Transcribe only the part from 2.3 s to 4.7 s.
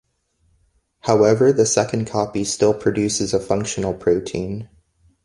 still produces a functional protein.